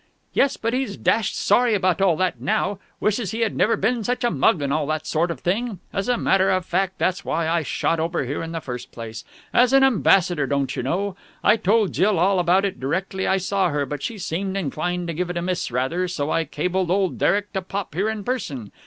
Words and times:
"Yes, 0.33 0.57
but 0.57 0.73
he's 0.73 0.97
dashed 0.97 1.35
sorry 1.37 1.75
about 1.75 2.01
all 2.01 2.15
that 2.17 2.41
now. 2.41 2.79
Wishes 2.99 3.29
he 3.29 3.41
had 3.41 3.55
never 3.55 3.77
been 3.77 4.03
such 4.03 4.23
a 4.23 4.31
mug, 4.31 4.59
and 4.63 4.73
all 4.73 4.87
that 4.87 5.05
sort 5.05 5.29
of 5.29 5.41
thing. 5.41 5.77
As 5.93 6.09
a 6.09 6.17
matter 6.17 6.49
of 6.49 6.65
fact, 6.65 6.97
that's 6.97 7.23
why 7.23 7.47
I 7.47 7.61
shot 7.61 7.99
over 7.99 8.25
here 8.25 8.41
in 8.41 8.51
the 8.51 8.61
first 8.61 8.91
place. 8.91 9.23
As 9.53 9.73
an 9.73 9.83
ambassador, 9.83 10.47
don't 10.47 10.75
you 10.75 10.81
know. 10.81 11.15
I 11.43 11.55
told 11.55 11.93
Jill 11.93 12.17
all 12.17 12.39
about 12.39 12.65
it 12.65 12.79
directly 12.79 13.27
I 13.27 13.37
saw 13.37 13.69
her, 13.69 13.85
but 13.85 14.01
she 14.01 14.17
seemed 14.17 14.57
inclined 14.57 15.07
to 15.07 15.13
give 15.13 15.29
it 15.29 15.37
a 15.37 15.41
miss 15.43 15.69
rather, 15.69 16.07
so 16.07 16.31
I 16.31 16.45
cabled 16.45 16.89
old 16.89 17.19
Derek 17.19 17.53
to 17.53 17.61
pop 17.61 17.93
here 17.93 18.09
in 18.09 18.23
person. 18.23 18.71